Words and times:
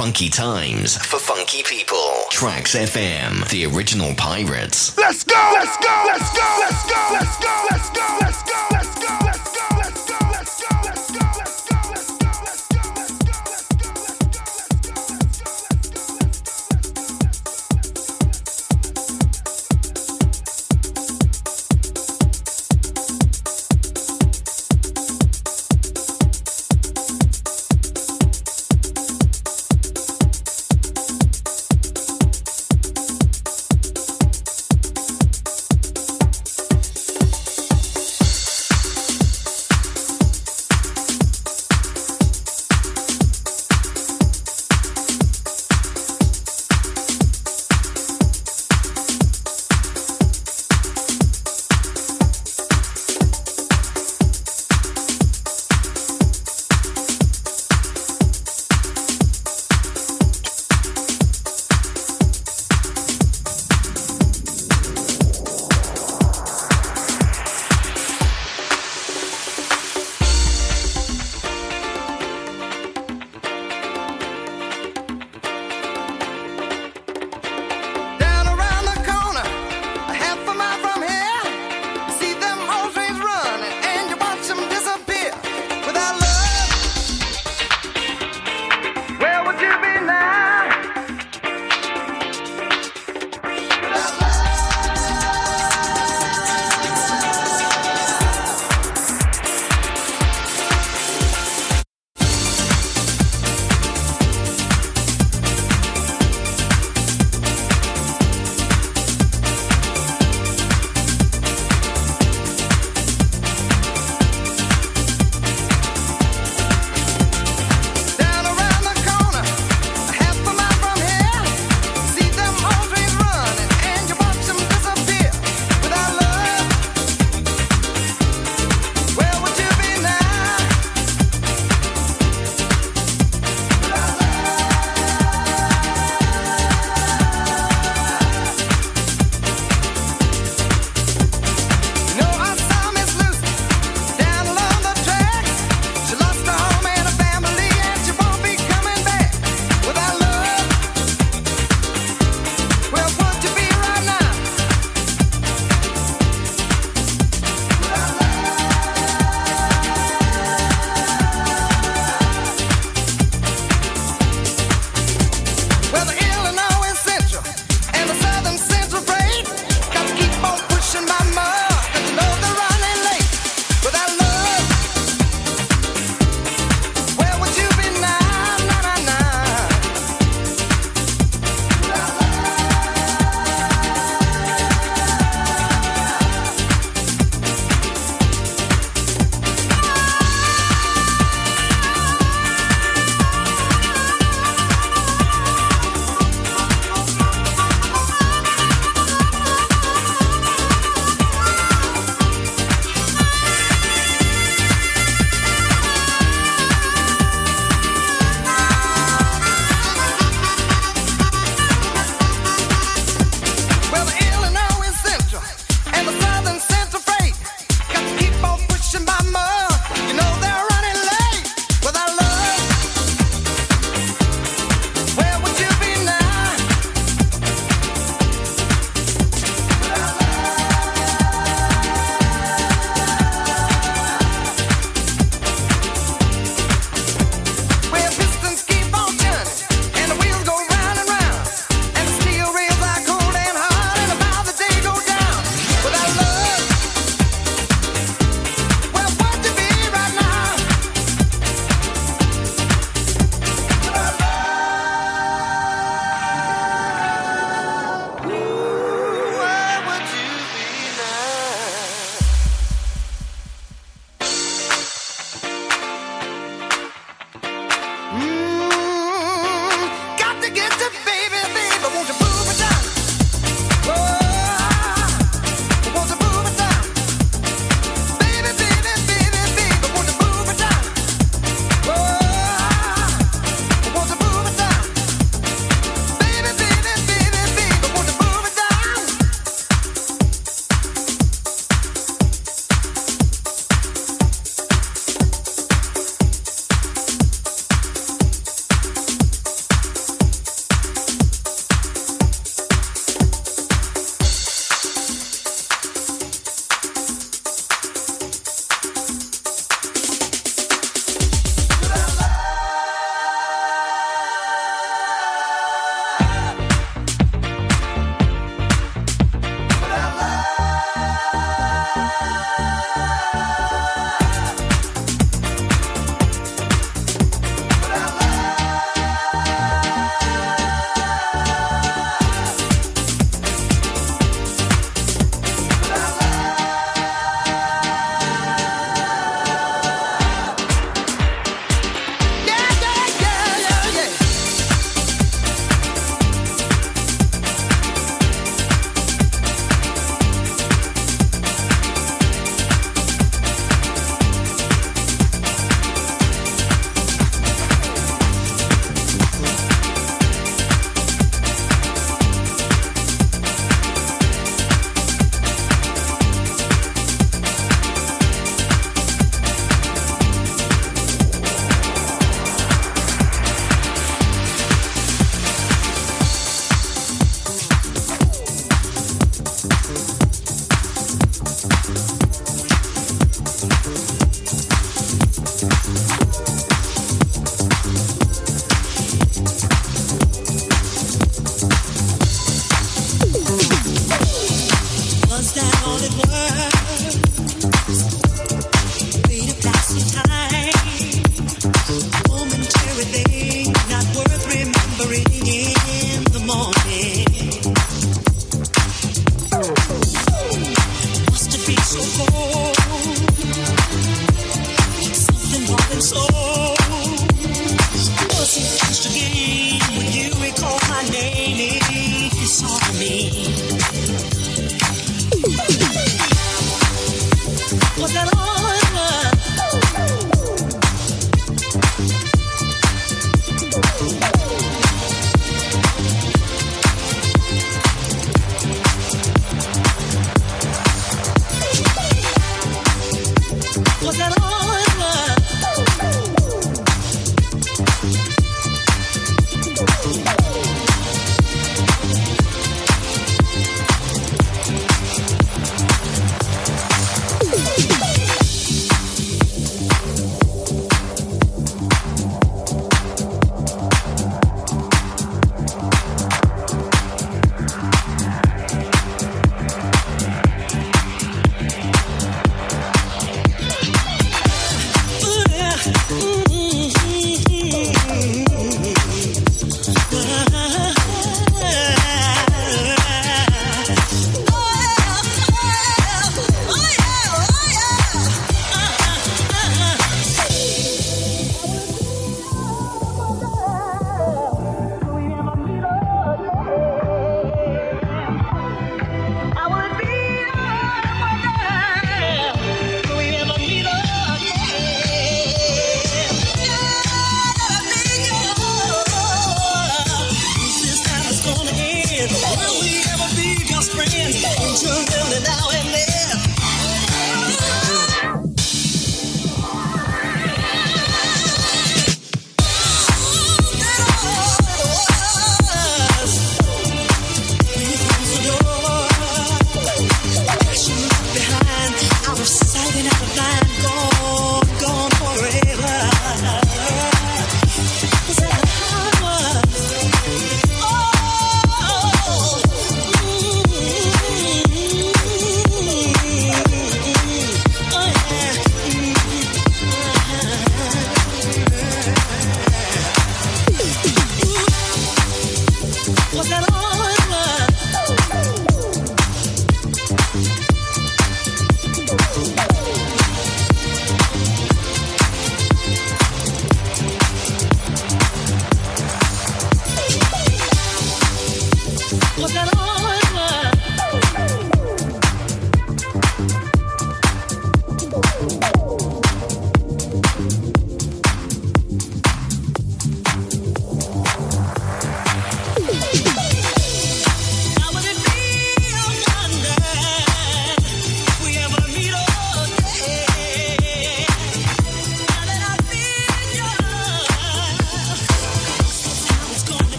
funky 0.00 0.30
times 0.30 0.96
for 0.96 1.18
funky 1.18 1.62
people. 1.62 2.24
Tracks 2.30 2.74
FM, 2.74 3.46
the 3.50 3.66
original 3.66 4.14
pirates. 4.14 4.96
Let's 4.96 5.24
go! 5.24 5.34
Let's 5.52 5.76
go! 5.76 6.04
Let's 6.06 6.34
go! 6.34 6.56
Let's 6.58 6.88
go! 6.88 7.10
Let's 7.12 7.38
go! 7.38 7.66
Let's 7.70 7.90
go! 7.90 8.16
Let's 8.22 8.42
go! 8.42 8.68
Let's 8.70 8.94
go! 8.94 9.18
Let's 9.18 9.24
go! 9.24 9.29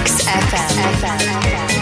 You 0.00 0.06
can 0.06 1.79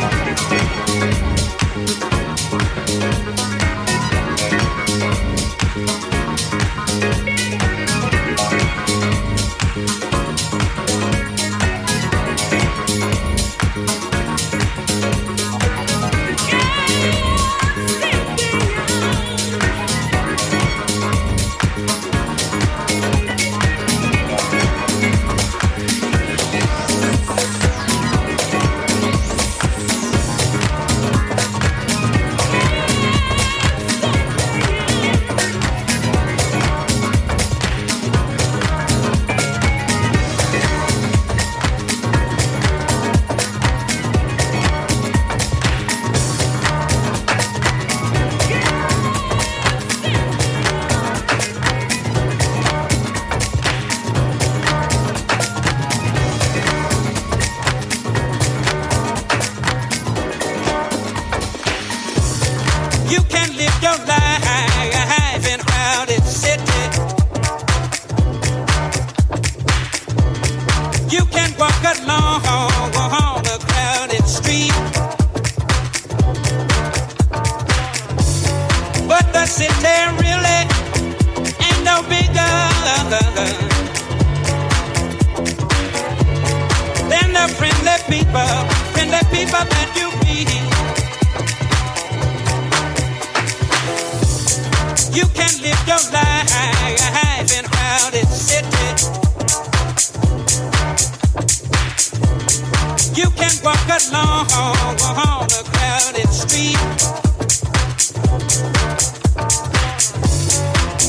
walk 103.62 103.88
along 103.88 104.46
on 104.52 105.48
crowded 105.72 106.28
street. 106.28 106.78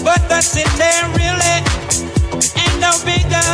But 0.04 0.22
the 0.30 0.42
city 0.42 0.92
really 1.18 1.56
ain't 2.56 2.80
no 2.80 2.92
bigger 3.06 3.50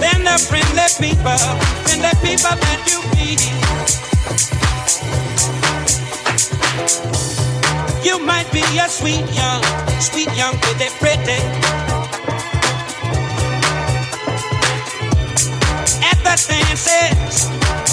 than 0.00 0.24
the 0.24 0.36
friendly 0.48 0.88
people, 1.00 1.38
friendly 1.84 2.14
people 2.22 2.56
that 2.64 2.80
you 2.90 2.98
meet. 3.14 3.42
You 8.04 8.18
might 8.18 8.50
be 8.52 8.62
a 8.78 8.88
sweet 8.88 9.24
young, 9.34 9.62
sweet 10.00 10.32
young, 10.36 10.58
pretty, 10.58 10.90
pretty. 10.98 11.93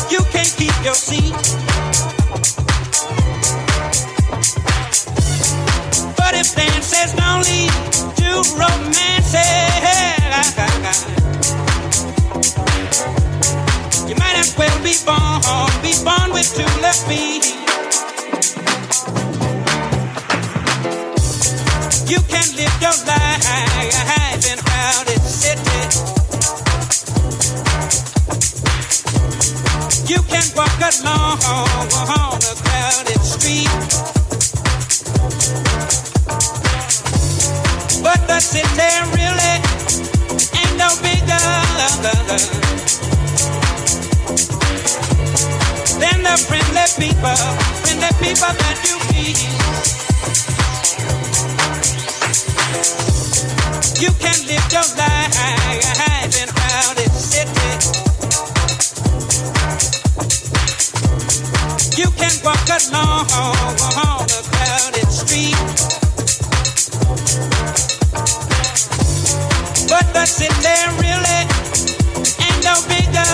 you 0.10 0.23
can't 0.32 0.54
keep 0.58 0.73
your 0.84 0.95
seat. 0.95 1.32
But 6.17 6.34
if 6.34 6.56
you 14.08 14.15
might 14.15 14.38
as 14.39 14.58
well 14.58 14.77
be 14.82 14.95
born, 15.06 15.69
be 15.84 15.93
born 16.04 16.34
with 16.34 16.49
two 16.56 16.65
left 16.82 17.06
feet. 17.08 17.45
You 22.10 22.19
can 22.27 22.56
live 22.56 22.82
your 22.82 23.06
life. 23.06 23.70
walk 30.55 30.79
along 30.79 31.39
on 31.45 32.37
a 32.37 32.53
crowded 32.63 33.21
street. 33.21 33.69
But 38.03 38.19
the 38.27 38.39
city 38.39 38.91
really 39.15 39.55
ain't 40.59 40.75
no 40.77 40.89
bigger 41.01 41.45
than 45.99 46.23
the 46.23 46.35
friendly 46.47 46.85
people, 46.97 47.35
friendly 47.83 48.11
people 48.19 48.53
that 48.61 48.77
you 48.87 48.95
meet. 49.13 49.39
You 54.01 54.11
can 54.19 54.37
live 54.47 54.67
your 54.71 54.87
life 54.97 56.41
in 56.41 56.61
You 61.97 62.08
can 62.12 62.32
walk 62.43 62.69
along 62.69 63.27
a 63.27 64.41
crowded 64.47 65.12
street. 65.12 65.56
But 69.89 70.08
the 70.13 70.23
there 70.63 70.89
really 71.04 71.41
ain't 72.39 72.63
no 72.63 72.75
bigger 72.88 73.32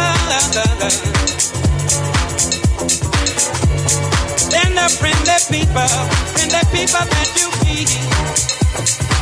than 4.50 4.74
the 4.74 4.90
friendly 4.90 5.38
people, 5.52 5.88
friendly 6.34 6.64
people 6.74 7.06
that 7.14 7.30
you 7.38 7.48
meet. 7.64 9.17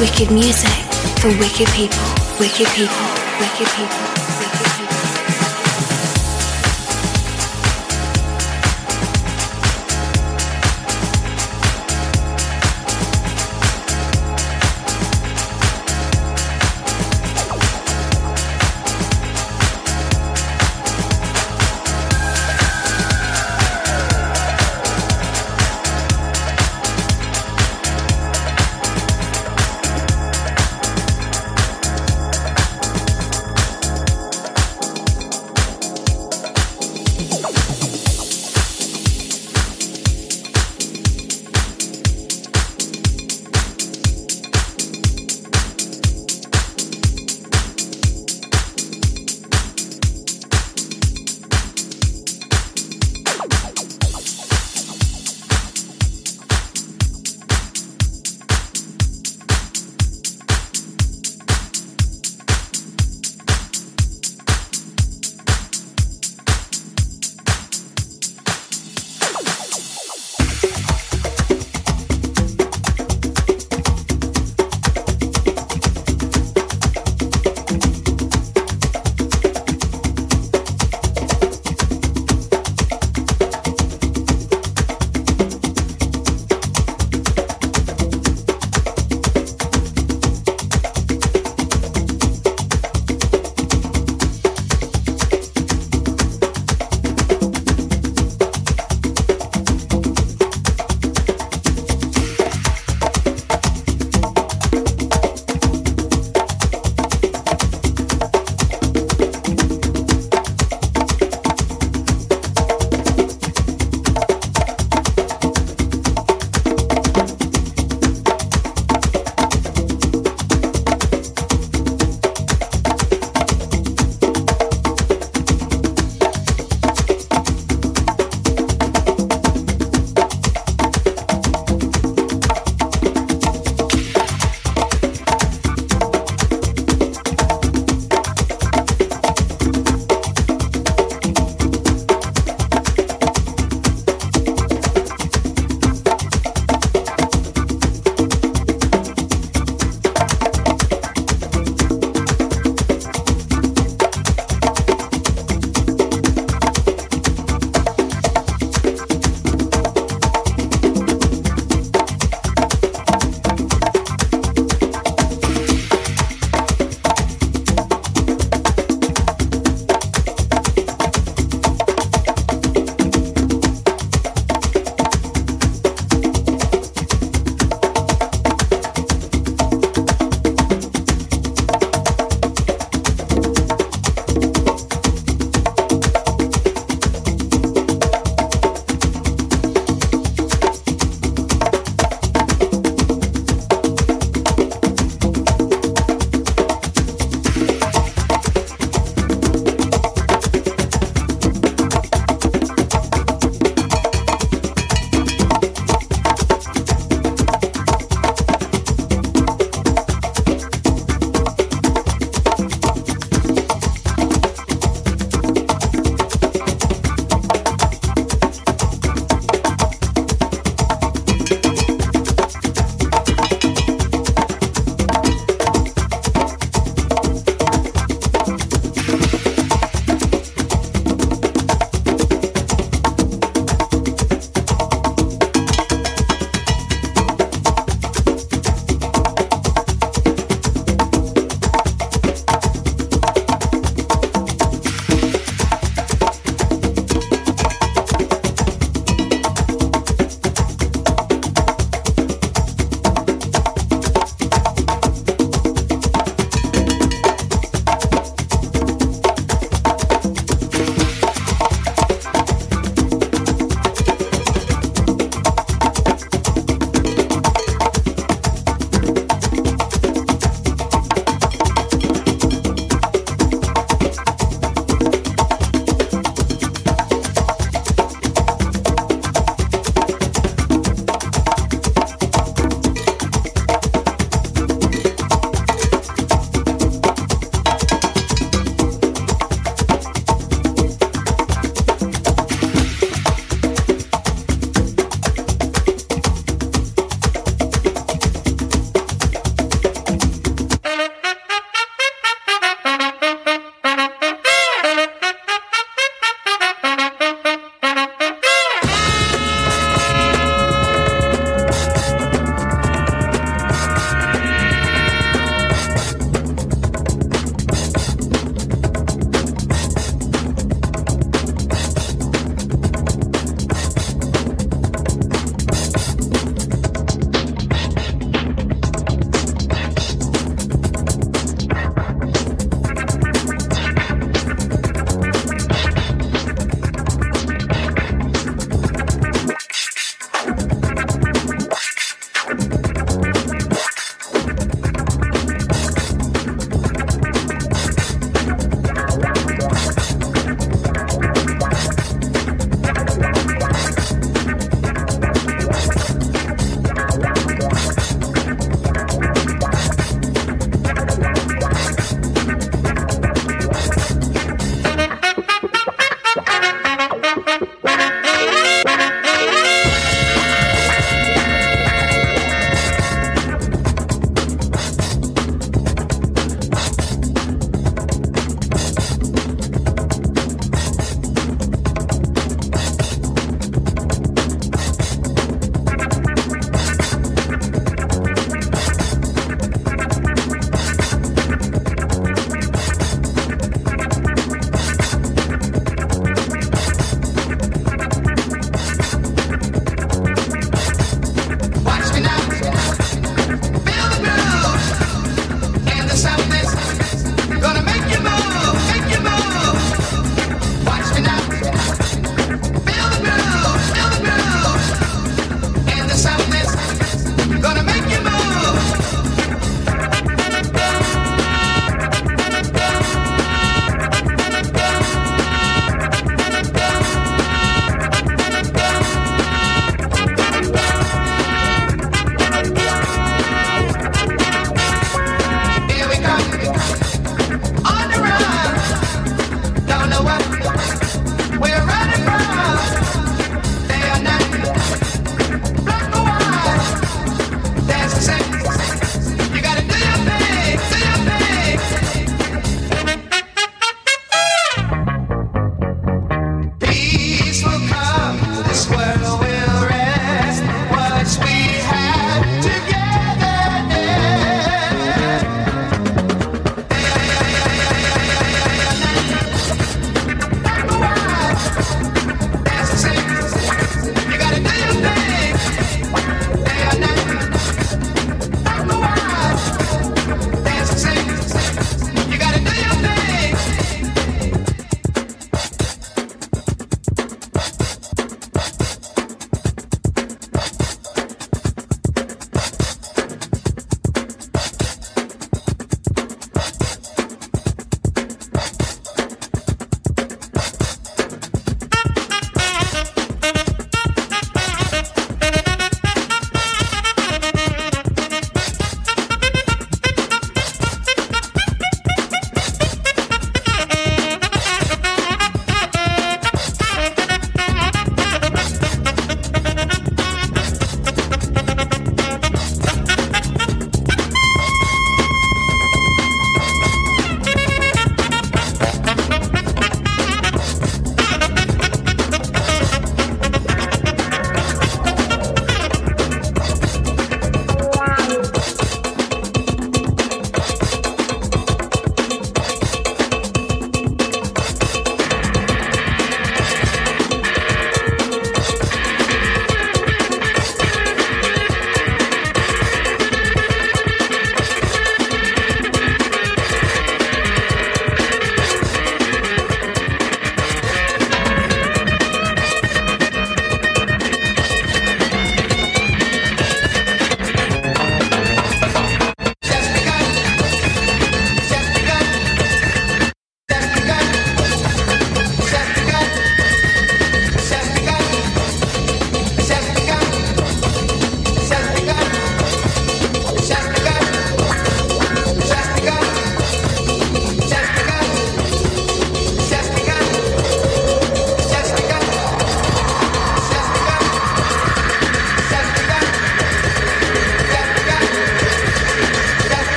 Wicked 0.00 0.30
music 0.30 0.70
for 1.20 1.28
wicked 1.28 1.68
people, 1.74 1.98
wicked 2.40 2.66
people, 2.68 3.06
wicked 3.38 3.68
people. 3.76 4.39